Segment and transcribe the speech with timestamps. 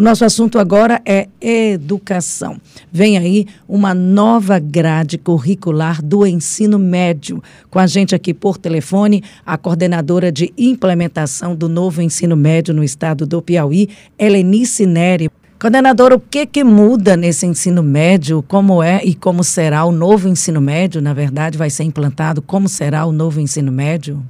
[0.00, 2.58] O nosso assunto agora é educação.
[2.90, 7.42] Vem aí uma nova grade curricular do ensino médio.
[7.68, 12.82] Com a gente aqui por telefone, a coordenadora de implementação do novo ensino médio no
[12.82, 15.28] estado do Piauí, Helenice Neri.
[15.58, 18.42] Coordenadora, o que, que muda nesse ensino médio?
[18.48, 21.02] Como é e como será o novo ensino médio?
[21.02, 22.40] Na verdade, vai ser implantado?
[22.40, 24.24] Como será o novo ensino médio?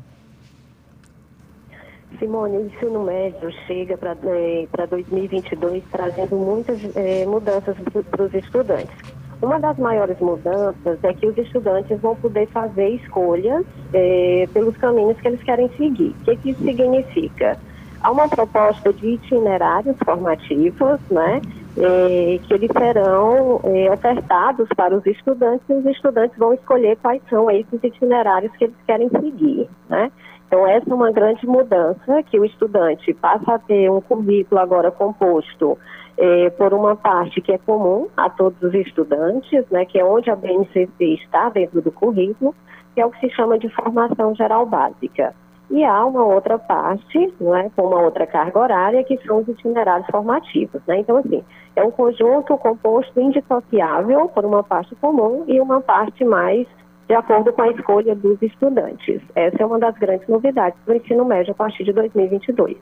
[2.20, 7.74] Simone, o ensino médio chega para é, 2022 trazendo muitas é, mudanças
[8.10, 8.94] para os estudantes.
[9.42, 13.64] Uma das maiores mudanças é que os estudantes vão poder fazer escolhas
[13.94, 16.14] é, pelos caminhos que eles querem seguir.
[16.20, 17.58] O que, que isso significa?
[18.02, 21.40] Há uma proposta de itinerários formativos, né?
[21.78, 27.22] É, que eles serão é, ofertados para os estudantes e os estudantes vão escolher quais
[27.30, 30.10] são esses itinerários que eles querem seguir, né?
[30.50, 34.90] Então, essa é uma grande mudança, que o estudante passa a ter um currículo agora
[34.90, 35.78] composto
[36.18, 40.28] é, por uma parte que é comum a todos os estudantes, né, que é onde
[40.28, 40.90] a BNCC
[41.22, 42.52] está dentro do currículo,
[42.92, 45.32] que é o que se chama de formação geral básica.
[45.70, 49.46] E há uma outra parte, não é, com uma outra carga horária, que são os
[49.46, 50.82] itinerários formativos.
[50.84, 50.98] Né?
[50.98, 51.44] Então, assim,
[51.76, 56.66] é um conjunto composto indissociável por uma parte comum e uma parte mais
[57.10, 59.20] de acordo com a escolha dos estudantes.
[59.34, 62.76] Essa é uma das grandes novidades do ensino médio a partir de 2022.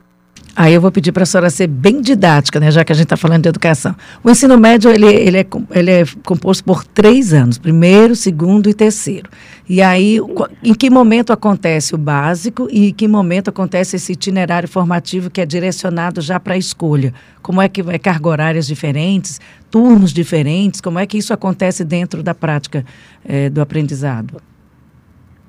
[0.55, 3.05] Aí eu vou pedir para a senhora ser bem didática, né, já que a gente
[3.05, 3.95] está falando de educação.
[4.23, 8.73] O ensino médio ele, ele, é, ele é composto por três anos, primeiro, segundo e
[8.73, 9.29] terceiro.
[9.67, 10.17] E aí,
[10.63, 15.39] em que momento acontece o básico e em que momento acontece esse itinerário formativo que
[15.39, 17.13] é direcionado já para a escolha?
[17.41, 20.81] Como é que vai carga horárias diferentes, turnos diferentes?
[20.81, 22.83] Como é que isso acontece dentro da prática
[23.23, 24.41] é, do aprendizado?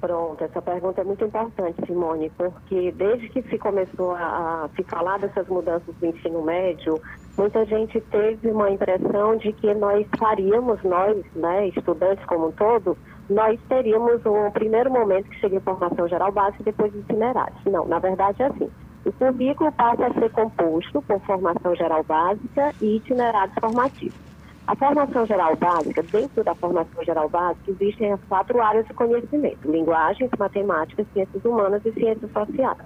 [0.01, 4.83] Pronto, essa pergunta é muito importante, Simone, porque desde que se começou a, a, se
[4.84, 6.98] falar dessas mudanças do ensino médio,
[7.37, 12.97] muita gente teve uma impressão de que nós faríamos, nós, né, estudantes como um todo,
[13.29, 17.63] nós teríamos um primeiro momento que seria formação geral básica e depois itinerários.
[17.67, 18.70] Não, na verdade é assim.
[19.05, 24.30] O currículo passa a ser composto por formação geral básica e itinerários formativos.
[24.67, 29.71] A formação geral básica, dentro da formação geral básica, existem as quatro áreas de conhecimento:
[29.71, 32.79] linguagens, matemáticas, ciências humanas e ciências sociais.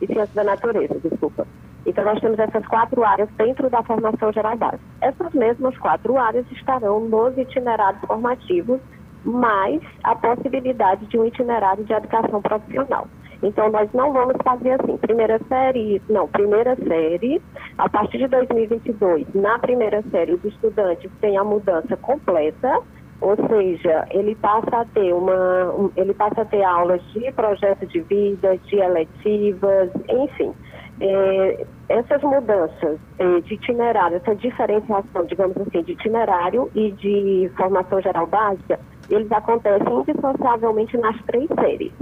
[0.00, 1.46] E ciências da natureza, desculpa.
[1.86, 4.82] Então, nós temos essas quatro áreas dentro da formação geral básica.
[5.00, 8.80] Essas mesmas quatro áreas estarão nos itinerários formativos,
[9.24, 13.06] mais a possibilidade de um itinerário de educação profissional.
[13.42, 17.40] Então, nós não vamos fazer assim, primeira série, não, primeira série,
[17.78, 22.80] a partir de 2022, na primeira série, os estudantes têm a mudança completa,
[23.20, 28.00] ou seja, ele passa a ter uma, ele passa a ter aulas de projeto de
[28.00, 30.52] vida, de eletivas, enfim.
[31.00, 38.00] É, essas mudanças é, de itinerário, essa diferenciação, digamos assim, de itinerário e de formação
[38.02, 41.92] geral básica, eles acontecem indissociavelmente nas três séries.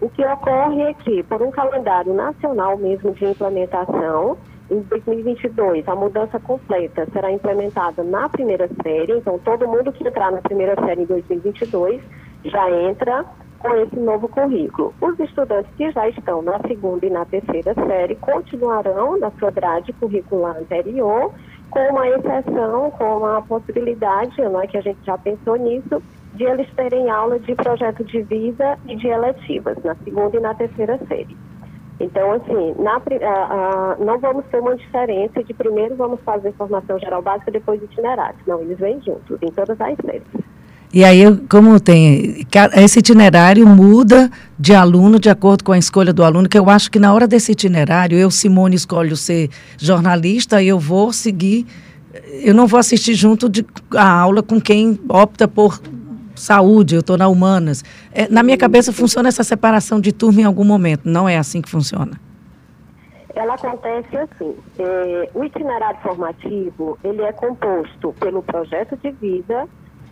[0.00, 4.36] O que ocorre é que, por um calendário nacional mesmo de implementação,
[4.70, 10.30] em 2022, a mudança completa será implementada na primeira série, então todo mundo que entrar
[10.30, 12.00] na primeira série em 2022
[12.44, 13.24] já entra
[13.58, 14.92] com esse novo currículo.
[15.00, 19.92] Os estudantes que já estão na segunda e na terceira série continuarão na sua grade
[19.92, 21.32] curricular anterior,
[21.70, 26.02] com uma exceção, com uma possibilidade, não é que a gente já pensou nisso,
[26.34, 30.54] de eles terem aula de projeto de vida e de eletivas, na segunda e na
[30.54, 31.36] terceira série.
[32.00, 36.98] Então, assim, na, a, a, não vamos ter uma diferença de primeiro vamos fazer formação
[36.98, 38.38] geral básica, depois itinerário.
[38.46, 40.22] Não, eles vêm juntos, em todas as séries.
[40.92, 42.46] E aí, como tem.
[42.76, 46.90] Esse itinerário muda de aluno de acordo com a escolha do aluno, que eu acho
[46.90, 49.48] que na hora desse itinerário, eu, Simone, escolho ser
[49.78, 51.66] jornalista e eu vou seguir.
[52.42, 53.64] Eu não vou assistir junto de,
[53.96, 55.80] a aula com quem opta por
[56.42, 57.84] saúde, eu estou na humanas.
[58.12, 61.02] É, na minha cabeça funciona essa separação de turma em algum momento.
[61.04, 62.20] Não é assim que funciona.
[63.34, 64.56] Ela acontece assim.
[64.78, 69.66] É, o itinerário formativo ele é composto pelo projeto de vida,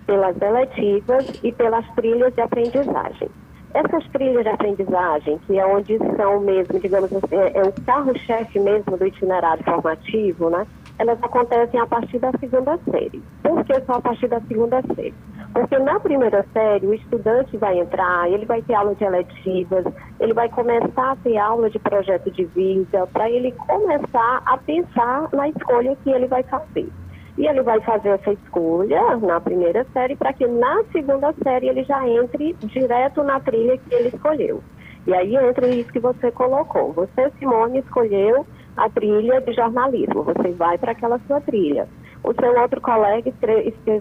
[0.07, 3.29] pelas eletivas e pelas trilhas de aprendizagem.
[3.75, 8.59] Essas trilhas de aprendizagem, que é onde são mesmo, digamos assim, é, é o carro-chefe
[8.59, 10.67] mesmo do itinerário formativo, né?
[10.99, 13.23] Elas acontecem a partir da segunda série.
[13.43, 15.15] Por que só a partir da segunda série?
[15.53, 19.85] Porque na primeira série, o estudante vai entrar, ele vai ter aula de eletivas,
[20.21, 25.29] ele vai começar a ter aula de projeto de vida, para ele começar a pensar
[25.33, 26.89] na escolha que ele vai fazer.
[27.37, 31.83] E ele vai fazer essa escolha na primeira série para que na segunda série ele
[31.85, 34.63] já entre direto na trilha que ele escolheu.
[35.07, 36.93] E aí entra isso que você colocou.
[36.93, 38.47] Você, Simone, escolheu
[38.77, 41.89] a trilha de jornalismo, você vai para aquela sua trilha.
[42.23, 43.33] O seu outro colega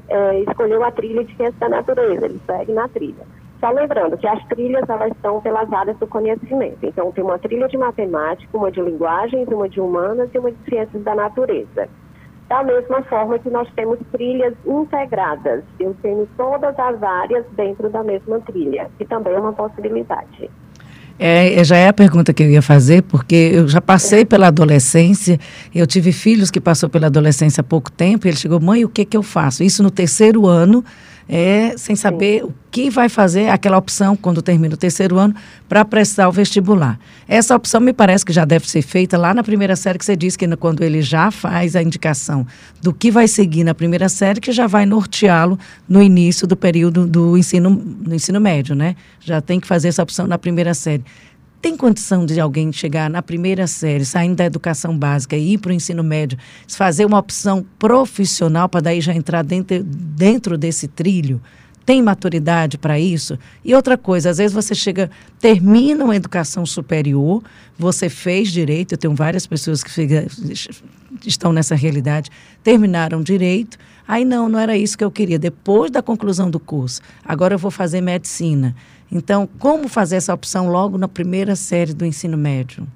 [0.10, 3.26] é, escolheu a trilha de ciência da natureza, ele segue na trilha.
[3.60, 6.78] Só lembrando que as trilhas elas são pelas áreas do conhecimento.
[6.82, 10.58] Então tem uma trilha de matemática, uma de linguagens, uma de humanas e uma de
[10.70, 11.90] ciências da natureza.
[12.48, 15.64] Da mesma forma que nós temos trilhas integradas.
[15.80, 20.50] Eu tenho todas as áreas dentro da mesma trilha, que também é uma possibilidade.
[21.22, 25.38] É, já é a pergunta que eu ia fazer, porque eu já passei pela adolescência,
[25.76, 28.90] eu tive filhos que passou pela adolescência há pouco tempo, e ele chegou, mãe, o
[28.90, 29.62] que, que eu faço?
[29.62, 30.84] Isso no terceiro ano,
[31.30, 32.48] é, sem saber Sim.
[32.48, 35.36] o que vai fazer aquela opção quando termina o terceiro ano
[35.68, 37.00] para prestar o vestibular.
[37.28, 40.16] Essa opção me parece que já deve ser feita lá na primeira série, que você
[40.16, 42.48] disse que quando ele já faz a indicação
[42.82, 47.06] do que vai seguir na primeira série, que já vai norteá-lo no início do período
[47.06, 48.96] do ensino, do ensino médio, né?
[49.20, 51.04] Já tem que fazer essa opção na primeira série.
[51.62, 55.72] Tem condição de alguém chegar na primeira série, saindo da educação básica e ir para
[55.72, 61.42] o ensino médio, fazer uma opção profissional para daí já entrar dentro, dentro desse trilho?
[61.86, 63.38] Tem maturidade para isso?
[63.66, 65.10] E outra coisa, às vezes você chega,
[65.40, 67.44] termina uma educação superior,
[67.78, 69.92] você fez direito, eu tenho várias pessoas que
[71.26, 72.30] estão nessa realidade,
[72.64, 73.78] terminaram direito,
[74.10, 75.38] aí não, não era isso que eu queria.
[75.38, 78.76] Depois da conclusão do curso, agora eu vou fazer medicina.
[79.12, 82.88] Então, como fazer essa opção logo na primeira série do ensino médio?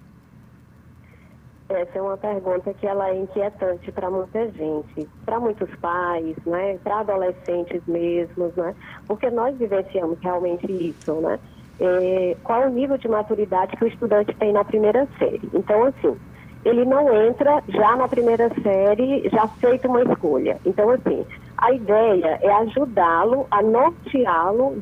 [1.69, 6.77] Essa é uma pergunta que ela é inquietante para muita gente, para muitos pais, né,
[6.83, 8.75] para adolescentes mesmos, né,
[9.07, 11.39] porque nós vivenciamos realmente isso, né.
[11.80, 15.42] É, qual o nível de maturidade que o estudante tem na primeira série?
[15.51, 16.16] Então, assim,
[16.65, 20.57] ele não entra já na primeira série, já feita uma escolha.
[20.65, 21.25] Então, assim,
[21.57, 24.81] a ideia é ajudá-lo a norteá-lo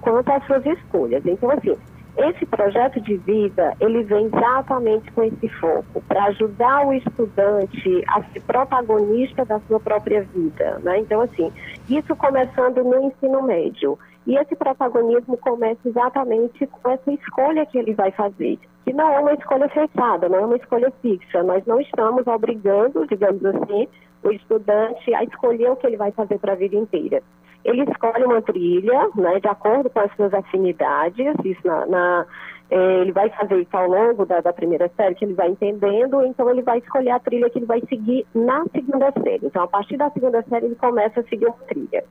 [0.00, 1.24] quanto às suas escolhas.
[1.24, 1.76] Então, assim,
[2.16, 8.22] esse projeto de vida, ele vem exatamente com esse foco, para ajudar o estudante a
[8.24, 10.98] ser protagonista da sua própria vida, né?
[10.98, 11.52] Então, assim,
[11.88, 13.98] isso começando no ensino médio.
[14.26, 19.18] E esse protagonismo começa exatamente com essa escolha que ele vai fazer, que não é
[19.18, 21.42] uma escolha fechada, não é uma escolha fixa.
[21.42, 23.88] Nós não estamos obrigando, digamos assim,
[24.22, 27.22] o estudante a escolher o que ele vai fazer para a vida inteira.
[27.64, 32.26] Ele escolhe uma trilha, né, de acordo com as suas afinidades, isso na, na
[32.70, 36.24] eh, ele vai fazer isso ao longo da, da, primeira série, que ele vai entendendo,
[36.24, 39.46] então ele vai escolher a trilha que ele vai seguir na segunda série.
[39.46, 42.04] Então, a partir da segunda série, ele começa a seguir uma trilha.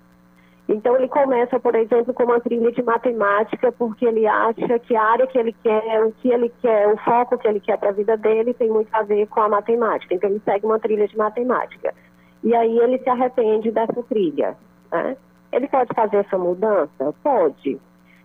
[0.71, 5.03] Então, ele começa, por exemplo, com uma trilha de matemática, porque ele acha que a
[5.03, 7.93] área que ele quer, o que ele quer, o foco que ele quer para a
[7.93, 10.13] vida dele tem muito a ver com a matemática.
[10.13, 11.91] Então, ele segue uma trilha de matemática.
[12.43, 14.55] E aí, ele se arrepende dessa trilha.
[14.91, 15.17] Né?
[15.51, 17.15] Ele pode fazer essa mudança?
[17.23, 17.79] Pode.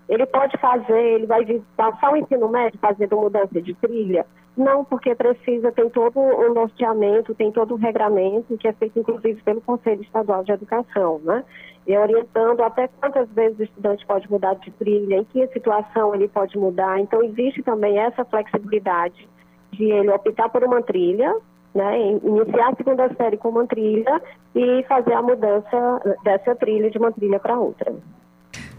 [0.06, 4.26] Ele pode fazer, ele vai passar o ensino médio fazendo mudança de trilha?
[4.54, 9.42] Não, porque precisa, tem todo o norteamento, tem todo o regramento, que é feito inclusive
[9.42, 11.42] pelo Conselho Estadual de Educação, né?
[11.86, 16.28] E orientando até quantas vezes o estudante pode mudar de trilha, em que situação ele
[16.28, 16.98] pode mudar.
[16.98, 19.28] Então, existe também essa flexibilidade
[19.72, 21.34] de ele optar por uma trilha,
[21.74, 24.22] né, iniciar a segunda série com uma trilha
[24.54, 27.92] e fazer a mudança dessa trilha de uma trilha para outra.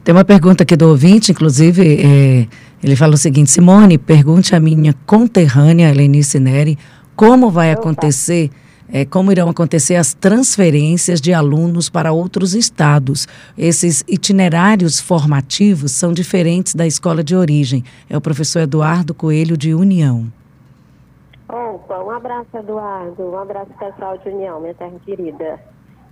[0.04, 2.48] Tem uma pergunta aqui do ouvinte, inclusive, é,
[2.84, 6.78] ele fala o seguinte, Simone, pergunte à minha conterrânea, Helenice Neri,
[7.16, 8.50] como vai acontecer,
[8.92, 13.28] é, como irão acontecer as transferências de alunos para outros estados.
[13.58, 17.84] Esses itinerários formativos são diferentes da escola de origem.
[18.10, 20.32] É o professor Eduardo Coelho, de União.
[21.48, 23.24] Opa, um abraço, Eduardo.
[23.24, 25.60] Um abraço, pessoal de União, minha terra querida.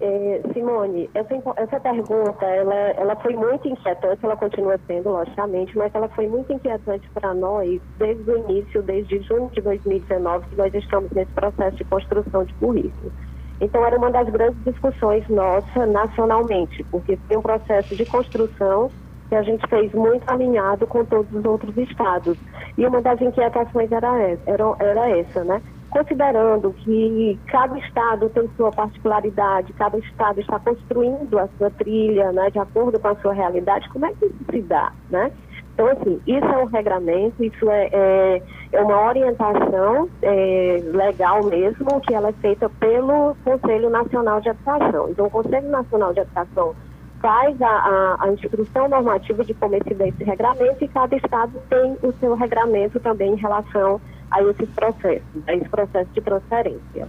[0.06, 5.96] É, Simone, essa, essa pergunta, ela, ela foi muito inquietante, ela continua sendo, logicamente, mas
[5.96, 10.74] ela foi muito inquietante para nós desde o início, desde junho de 2019, que nós
[10.74, 13.14] estamos nesse processo de construção de currículo.
[13.62, 18.92] Então, era uma das grandes discussões nossa nacionalmente, porque foi um processo de construção
[19.30, 22.38] que a gente fez muito alinhado com todos os outros estados.
[22.78, 25.62] E uma das inquietações era essa, era, era essa né?
[25.94, 32.50] Considerando que cada estado tem sua particularidade, cada estado está construindo a sua trilha, né,
[32.50, 35.32] de acordo com a sua realidade, como é que isso se dá, né?
[35.74, 42.02] Então, assim, isso é um regramento, isso é, é, é uma orientação é, legal mesmo,
[42.02, 45.10] que ela é feita pelo Conselho Nacional de Educação.
[45.10, 46.76] Então, o Conselho Nacional de Educação
[47.22, 51.98] faz a, a, a instrução normativa de como esse, esse regramento e cada estado tem
[52.04, 57.08] o seu regramento também em relação a esses processos, a esse processo de transferência.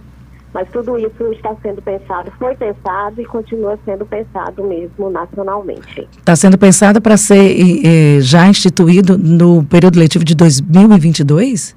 [0.53, 6.07] Mas tudo isso está sendo pensado, foi pensado e continua sendo pensado mesmo nacionalmente.
[6.17, 11.75] Está sendo pensado para ser já instituído no período letivo de 2022?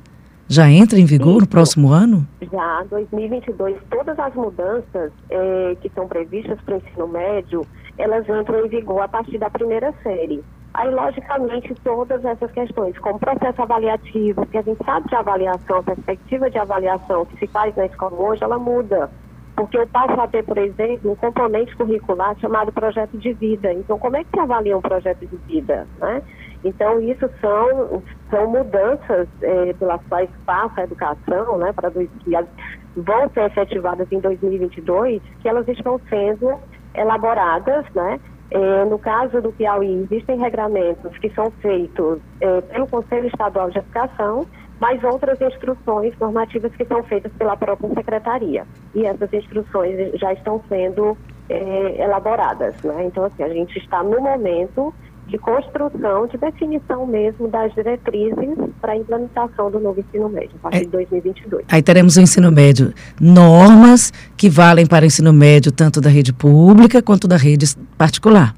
[0.49, 1.41] Já entra em vigor Isso.
[1.41, 2.27] no próximo ano?
[2.51, 7.67] Já, 2022, todas as mudanças é, que estão previstas para o ensino médio,
[7.99, 10.43] elas entram em vigor a partir da primeira série.
[10.75, 15.83] Aí, logicamente, todas essas questões, como processo avaliativo, que a gente sabe de avaliação, a
[15.83, 19.11] perspectiva de avaliação que se faz na escola hoje, ela muda.
[19.57, 23.73] Porque eu passo a ter, por exemplo, um componente curricular chamado projeto de vida.
[23.73, 25.85] Então, como é que se avalia um projeto de vida?
[25.99, 26.23] Né?
[26.63, 32.09] Então, isso são, são mudanças é, pelas quais passa a educação, né, para que
[32.97, 36.59] vão ser efetivadas em 2022, que elas estão sendo
[36.99, 43.27] elaboradas, né, é, no caso do Piauí, existem regramentos que são feitos é, pelo Conselho
[43.27, 44.47] Estadual de Educação,
[44.81, 48.67] mas outras instruções normativas que são feitas pela própria secretaria.
[48.95, 51.17] E essas instruções já estão sendo
[51.49, 52.75] é, elaboradas.
[52.83, 53.05] Né?
[53.07, 54.95] Então, assim, a gente está no momento
[55.29, 60.71] de construção, de definição mesmo das diretrizes para a implementação do novo ensino médio, a
[60.71, 61.65] partir é, de 2022.
[61.71, 66.33] Aí teremos o ensino médio, normas que valem para o ensino médio tanto da rede
[66.33, 67.67] pública quanto da rede
[67.97, 68.55] particular.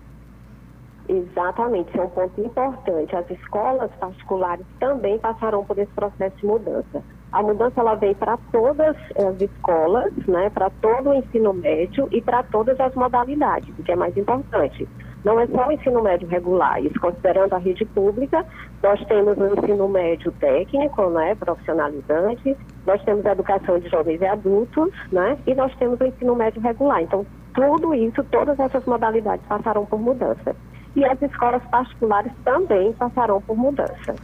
[1.08, 3.16] Exatamente, é um ponto importante.
[3.16, 7.02] As escolas particulares também passarão por esse processo de mudança.
[7.32, 12.20] A mudança ela vem para todas as escolas, né, para todo o ensino médio e
[12.20, 14.88] para todas as modalidades, o que é mais importante.
[15.24, 18.44] Não é só o ensino médio regular, isso considerando a rede pública,
[18.82, 24.26] nós temos o ensino médio técnico, né, profissionalizante, nós temos a educação de jovens e
[24.26, 27.02] adultos, né, e nós temos o ensino médio regular.
[27.02, 30.56] Então, tudo isso, todas essas modalidades passarão por mudança.
[30.96, 34.14] E as escolas particulares também passarão por mudança.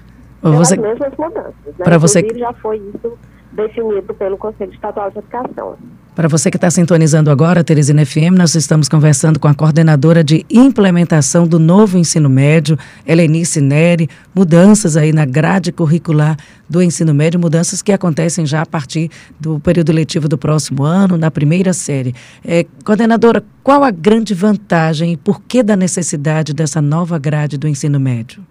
[0.43, 0.75] Você...
[0.75, 1.55] As mesmas mudanças.
[1.65, 1.85] Né?
[1.85, 2.27] Para você...
[2.35, 3.19] já foi isso
[3.57, 5.77] definido pelo Conselho Estadual de Educação.
[6.15, 10.47] Para você que está sintonizando agora, Teresina FM, nós estamos conversando com a coordenadora de
[10.49, 17.39] implementação do novo ensino médio, Helenice Neri, mudanças aí na grade curricular do ensino médio,
[17.39, 22.15] mudanças que acontecem já a partir do período letivo do próximo ano, na primeira série.
[22.43, 27.69] É, coordenadora, qual a grande vantagem e por que da necessidade dessa nova grade do
[27.69, 28.43] ensino médio?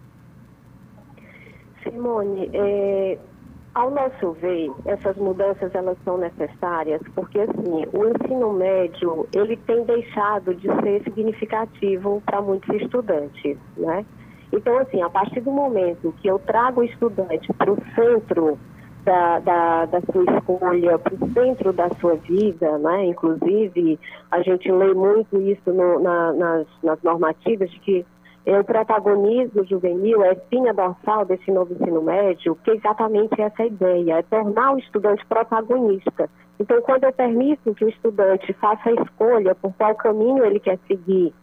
[1.84, 3.18] Simone, é,
[3.76, 9.84] ao nosso ver, essas mudanças elas são necessárias porque assim, o ensino médio, ele tem
[9.84, 14.06] deixado de ser significativo para muitos estudantes, né?
[14.54, 18.58] Então, assim, a partir do momento que eu trago o estudante para o centro
[19.04, 23.06] da, da, da, sua escolha, para o centro da sua vida, né?
[23.08, 24.00] Inclusive,
[24.32, 28.06] a gente lê muito isso no, na, nas, nas normativas de que
[28.46, 34.20] o protagonismo juvenil é espinha dorsal desse novo ensino médio, que é exatamente essa ideia,
[34.20, 36.30] é tornar o estudante protagonista.
[36.60, 40.78] Então, quando eu permito que o estudante faça a escolha por qual caminho ele quer
[40.88, 41.34] seguir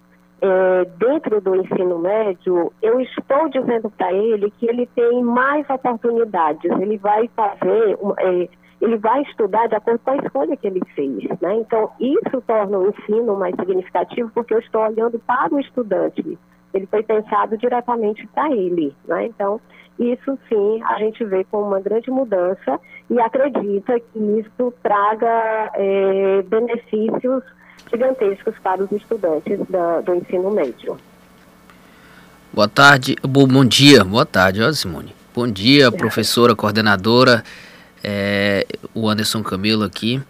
[0.41, 6.71] é, dentro do ensino médio, eu estou dizendo para ele que ele tem mais oportunidades,
[6.81, 8.49] ele vai fazer, é,
[8.81, 11.25] ele vai estudar de acordo com a escolha que ele fez.
[11.41, 11.57] Né?
[11.57, 16.39] Então, isso torna o ensino mais significativo, porque eu estou olhando para o estudante
[16.73, 19.27] ele foi pensado diretamente para ele, né?
[19.27, 19.61] Então,
[19.99, 26.43] isso sim a gente vê como uma grande mudança e acredita que isso traga é,
[26.43, 27.43] benefícios
[27.91, 30.97] gigantescos para os estudantes da, do ensino médio.
[32.53, 35.15] Boa tarde, bom, bom dia, boa tarde, ó Simone.
[35.35, 37.43] Bom dia, professora, coordenadora,
[38.05, 40.21] é, o Anderson Camilo aqui.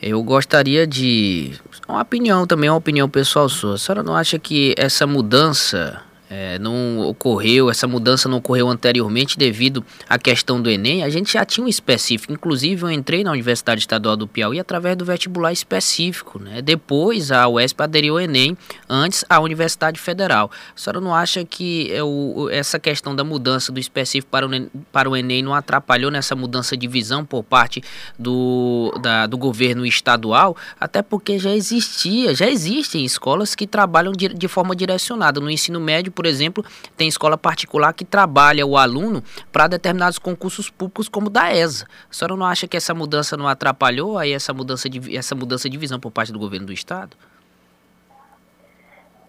[0.00, 1.52] Eu gostaria de.
[1.88, 3.74] Uma opinião também, uma opinião pessoal sua.
[3.74, 6.02] A senhora não acha que essa mudança
[6.34, 11.32] é, não ocorreu, essa mudança não ocorreu anteriormente devido à questão do Enem, a gente
[11.32, 12.32] já tinha um específico.
[12.32, 16.40] Inclusive, eu entrei na Universidade Estadual do Piauí através do vestibular específico.
[16.40, 16.60] Né?
[16.60, 20.50] Depois, a UESP aderiu ao Enem, antes a Universidade Federal.
[20.74, 24.50] A senhora não acha que é o, essa questão da mudança do específico para o,
[24.90, 27.80] para o Enem não atrapalhou nessa mudança de visão por parte
[28.18, 30.56] do, da, do governo estadual?
[30.80, 35.38] Até porque já existia, já existem escolas que trabalham de, de forma direcionada.
[35.38, 36.64] No ensino médio, por por exemplo,
[36.96, 41.86] tem escola particular que trabalha o aluno para determinados concursos públicos, como da ESA.
[42.10, 45.68] A senhora não acha que essa mudança não atrapalhou aí essa mudança de, essa mudança
[45.68, 47.14] de visão por parte do governo do Estado?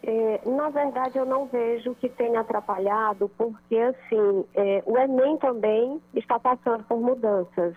[0.04, 6.02] É, na verdade, eu não vejo que tenha atrapalhado, porque assim, é, o Enem também
[6.14, 7.76] está passando por mudanças.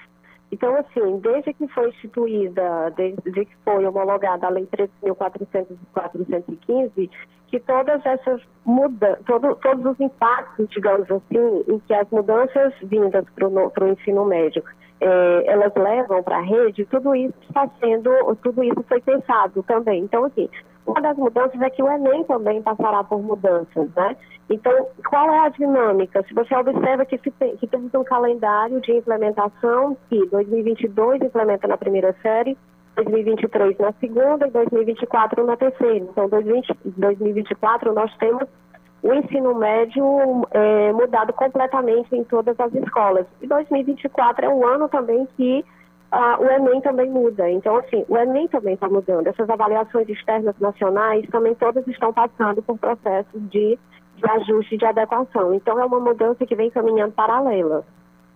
[0.50, 7.10] Então, assim, desde que foi instituída, desde que foi homologada a Lei 13.415,
[7.48, 13.26] que todas essas mudanças, todo, todos os impactos, digamos assim, em que as mudanças vindas
[13.34, 14.64] para o ensino médio,
[15.00, 18.10] é, elas levam para a rede, tudo isso está sendo,
[18.42, 20.02] tudo isso foi pensado também.
[20.02, 20.48] Então, assim,
[20.88, 24.16] Uma das mudanças é que o Enem também passará por mudanças, né?
[24.50, 26.24] Então, qual é a dinâmica?
[26.26, 31.68] Se você observa que, se tem, que temos um calendário de implementação que 2022 implementa
[31.68, 32.56] na primeira série,
[32.96, 35.96] 2023 na segunda e 2024 na terceira.
[35.96, 38.44] Então, 2024 nós temos
[39.02, 40.04] o ensino médio
[40.50, 43.26] é, mudado completamente em todas as escolas.
[43.40, 45.64] E 2024 é um ano também que
[46.10, 47.48] ah, o Enem também muda.
[47.50, 49.26] Então, assim, o Enem também está mudando.
[49.26, 53.78] Essas avaliações externas nacionais também todas estão passando por processos de,
[54.18, 55.54] de ajuste de adequação.
[55.54, 57.84] Então, é uma mudança que vem caminhando paralela.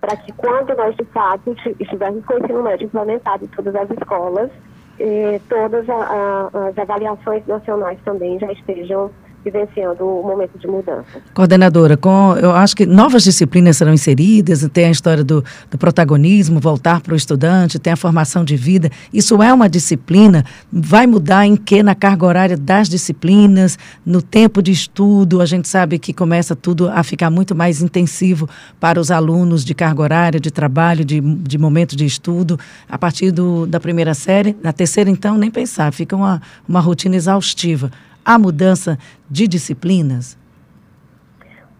[0.01, 3.91] Para que quando nós, de fato, estivermos com o ensino médio implementado em todas as
[3.91, 4.51] escolas,
[4.99, 9.11] eh, todas a, a, as avaliações nacionais também já estejam
[9.45, 11.21] vivenciando o momento de mudança.
[11.35, 16.61] Coordenadora, com, eu acho que novas disciplinas serão inseridas, tem a história do, do protagonismo,
[16.61, 18.91] voltar para o estudante, tem a formação de vida.
[19.13, 24.63] Isso é uma disciplina, vai mudar em que na carga horária das disciplinas, no tempo
[24.63, 29.11] de estudo, a gente sabe que começa tudo a ficar muito mais intensivo para os
[29.11, 32.59] alunos de carga horária, de trabalho, de, de momento de estudo,
[32.89, 37.17] a partir do, da primeira série, na terceira então nem pensar, fica uma, uma rotina
[37.17, 37.91] exaustiva.
[38.25, 38.97] Há mudança
[39.29, 40.39] de disciplinas?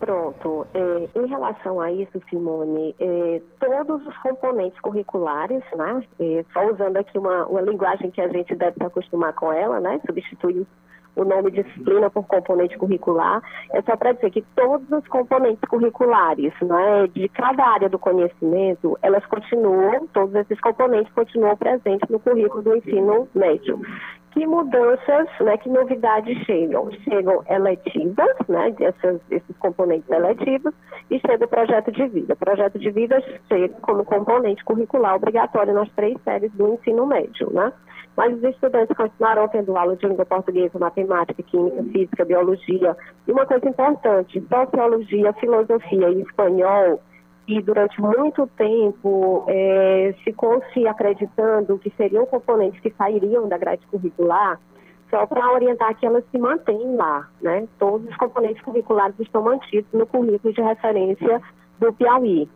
[0.03, 0.67] Pronto.
[0.75, 6.97] É, em relação a isso, Simone, é, todos os componentes curriculares, né, é, só usando
[6.97, 10.67] aqui uma, uma linguagem que a gente deve se acostumar com ela, né, substituir
[11.15, 16.53] o nome disciplina por componente curricular, é só para dizer que todos os componentes curriculares
[16.63, 22.63] né, de cada área do conhecimento, elas continuam, todos esses componentes continuam presentes no currículo
[22.63, 23.79] do ensino médio
[24.33, 26.91] que mudanças, né, que novidades chegam?
[27.05, 30.73] Chegam eletivas, né, essas, esses componentes eletivos,
[31.11, 32.35] e chega o projeto de vida.
[32.35, 37.53] O projeto de vida chega como componente curricular obrigatório nas três séries do ensino médio,
[37.53, 37.73] né?
[38.17, 42.97] Mas os estudantes continuarão tendo aula de língua portuguesa, matemática, química, física, biologia.
[43.27, 47.01] E uma coisa importante, sociologia, filosofia e espanhol
[47.53, 53.87] e durante muito tempo é, ficou se acreditando que seriam componentes que sairiam da grade
[53.89, 54.59] curricular,
[55.11, 57.69] só para orientar que elas se mantêm lá, né?
[57.79, 61.43] Todos os componentes curriculares estão mantidos no currículo de referência
[61.79, 62.49] do Piauí.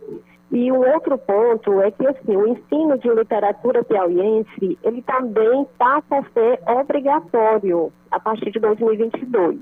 [0.51, 6.17] E o outro ponto é que assim, o ensino de literatura piauiense, ele também passa
[6.17, 9.59] a ser obrigatório a partir de 2022.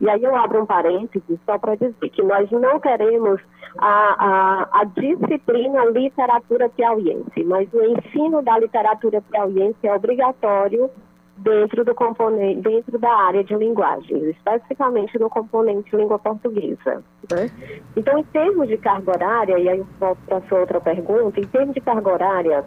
[0.00, 3.40] E aí eu abro um parênteses só para dizer que nós não queremos
[3.78, 10.90] a, a, a, disciplina literatura piauiense, mas o ensino da literatura piauiense é obrigatório
[11.38, 17.02] dentro do componente, dentro da área de linguagens, especificamente no componente língua portuguesa.
[17.30, 17.50] Né?
[17.96, 21.40] Então, em termos de carga horária, e aí eu volto para a sua outra pergunta,
[21.40, 22.64] em termos de carga horária,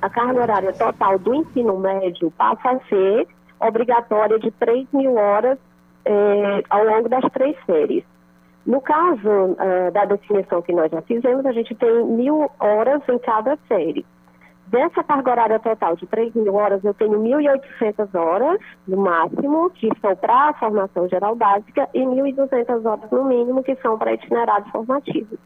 [0.00, 3.28] a carga horária total do ensino médio passa a ser
[3.60, 5.58] obrigatória de 3 mil horas
[6.04, 8.04] é, ao longo das três séries.
[8.64, 13.18] No caso uh, da definição que nós já fizemos, a gente tem mil horas em
[13.18, 14.06] cada série.
[14.68, 19.90] Dessa carga horária total de 3 mil horas, eu tenho 1.800 horas, no máximo, que
[20.00, 24.70] são para a formação geral básica, e 1.200 horas, no mínimo, que são para itinerários
[24.70, 25.38] formativos.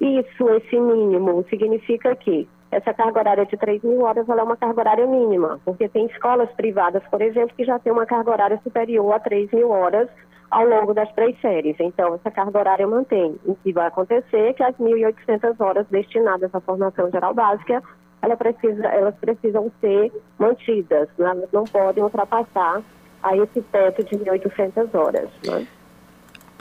[0.00, 4.80] Isso, esse mínimo, significa que essa carga horária de 3 mil horas é uma carga
[4.80, 9.12] horária mínima, porque tem escolas privadas, por exemplo, que já tem uma carga horária superior
[9.12, 10.08] a 3 mil horas
[10.50, 11.76] ao longo das três séries.
[11.78, 13.38] Então, essa carga horária mantém.
[13.44, 17.82] O que vai acontecer é que as 1.800 horas destinadas à formação geral básica,
[18.22, 21.30] ela precisa, elas precisam ser mantidas, né?
[21.30, 22.82] elas não podem ultrapassar
[23.22, 25.28] a esse teto de 1.800 horas.
[25.46, 25.66] Né?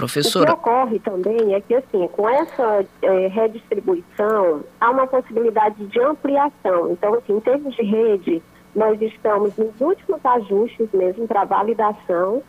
[0.02, 0.52] Professora.
[0.52, 6.00] O que ocorre também é que, assim, com essa é, redistribuição, há uma possibilidade de
[6.02, 6.92] ampliação.
[6.92, 8.42] Então, assim, em termos de rede,
[8.76, 12.42] nós estamos nos últimos ajustes mesmo para validação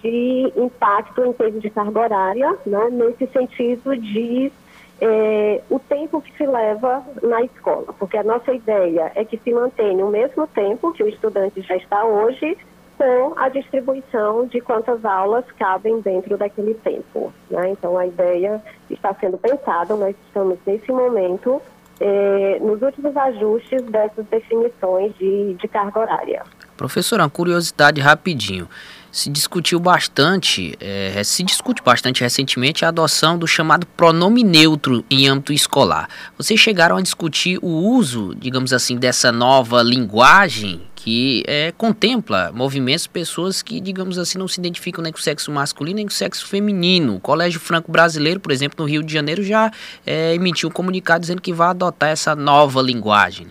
[0.00, 4.52] de impacto em termos de carga horária, né, nesse sentido de
[5.00, 9.52] é, o tempo que se leva na escola, porque a nossa ideia é que se
[9.52, 12.56] mantenha o mesmo tempo que o estudante já está hoje,
[13.00, 17.32] com a distribuição de quantas aulas cabem dentro daquele tempo.
[17.50, 17.70] Né?
[17.70, 21.62] Então, a ideia está sendo pensada, nós estamos nesse momento
[21.98, 26.42] eh, nos últimos ajustes dessas definições de, de carga horária.
[26.76, 28.68] Professora, uma curiosidade rapidinho.
[29.12, 35.26] Se discutiu bastante, é, se discute bastante recentemente a adoção do chamado pronome neutro em
[35.26, 36.08] âmbito escolar.
[36.38, 43.06] Vocês chegaram a discutir o uso, digamos assim, dessa nova linguagem que é, contempla movimentos,
[43.06, 46.14] pessoas que, digamos assim, não se identificam nem com o sexo masculino nem com o
[46.14, 47.16] sexo feminino.
[47.16, 49.72] O Colégio Franco Brasileiro, por exemplo, no Rio de Janeiro, já
[50.06, 53.48] é, emitiu um comunicado dizendo que vai adotar essa nova linguagem.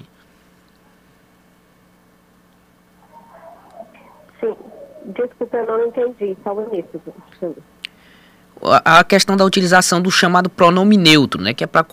[4.39, 4.55] Sim.
[5.09, 7.01] Desculpa, eu não entendi, só o início
[8.61, 11.85] a questão da utilização do chamado pronome neutro, né, que é para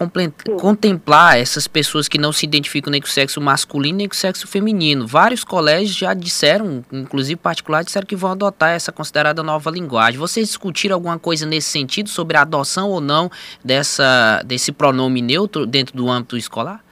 [0.59, 4.17] contemplar essas pessoas que não se identificam nem com o sexo masculino nem com o
[4.17, 5.07] sexo feminino.
[5.07, 10.19] Vários colégios já disseram, inclusive particulares, disseram que vão adotar essa considerada nova linguagem.
[10.19, 13.31] Vocês discutiram alguma coisa nesse sentido sobre a adoção ou não
[13.65, 16.86] dessa, desse pronome neutro dentro do âmbito escolar?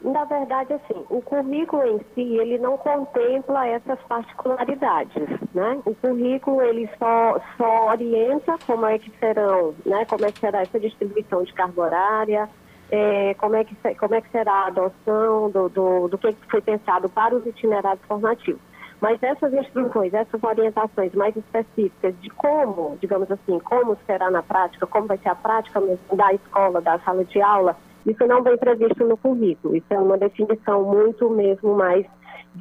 [0.00, 5.80] Na verdade, assim, o currículo em si, ele não contempla essas particularidades, né?
[5.84, 10.04] O currículo, ele só, só orienta como é que serão, né?
[10.04, 12.48] Como é que será essa distribuição de carga horária,
[12.90, 16.60] é, como, é que, como é que será a adoção do, do, do que foi
[16.60, 18.60] pensado para os itinerários formativos.
[19.00, 24.86] Mas essas instruções, essas orientações mais específicas de como, digamos assim, como será na prática,
[24.86, 28.56] como vai ser a prática mesmo da escola, da sala de aula, isso não vem
[28.56, 32.06] previsto no currículo, isso é uma definição muito mesmo mais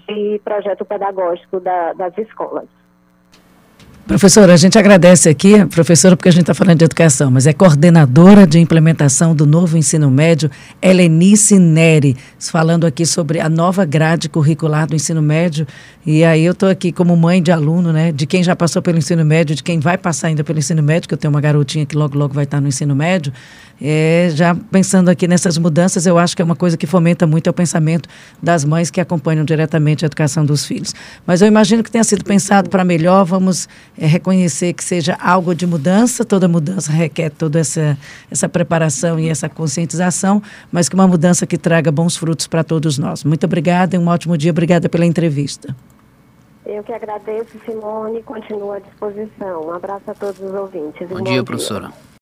[0.07, 2.67] de projeto pedagógico da, das escolas.
[4.07, 7.53] Professora, a gente agradece aqui, professora, porque a gente está falando de educação, mas é
[7.53, 10.47] coordenadora de implementação do novo ensino médio,
[10.79, 15.65] Helenice Neri, falando aqui sobre a nova grade curricular do ensino médio.
[16.05, 18.99] E aí eu estou aqui como mãe de aluno, né, de quem já passou pelo
[18.99, 21.83] ensino médio, de quem vai passar ainda pelo ensino médio, que eu tenho uma garotinha
[21.83, 23.33] que logo, logo vai estar no ensino médio.
[23.81, 27.47] É, já pensando aqui nessas mudanças, eu acho que é uma coisa que fomenta muito
[27.47, 28.07] é o pensamento
[28.41, 30.93] das mães que acompanham diretamente a educação dos filhos.
[31.25, 35.53] Mas eu imagino que tenha sido pensado para melhor, vamos é, reconhecer que seja algo
[35.53, 37.97] de mudança, toda mudança requer toda essa,
[38.31, 42.97] essa preparação e essa conscientização, mas que uma mudança que traga bons frutos para todos
[42.97, 43.23] nós.
[43.23, 45.75] Muito obrigada e um ótimo dia, obrigada pela entrevista.
[46.65, 49.67] Eu que agradeço, Simone, e continuo à disposição.
[49.67, 51.07] Um abraço a todos os ouvintes.
[51.07, 51.91] Bom, bom dia, dia, professora.